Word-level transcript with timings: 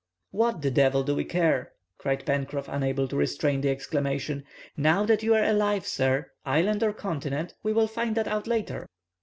"What 0.31 0.63
the 0.63 0.71
devil 0.71 1.03
do 1.03 1.13
we 1.13 1.23
care," 1.23 1.73
cried 1.99 2.25
Pencroff, 2.25 2.67
unable 2.67 3.07
to 3.07 3.15
restrain 3.15 3.61
the 3.61 3.69
exclamation, 3.69 4.45
"now 4.75 5.05
that 5.05 5.21
you 5.21 5.35
are 5.35 5.43
alive, 5.43 5.85
sir. 5.85 6.31
Island 6.43 6.81
or 6.81 6.91
continent? 6.91 7.53
"We 7.61 7.71
will 7.73 7.85
find 7.85 8.15
that 8.17 8.27
out 8.27 8.47
later." 8.47 8.87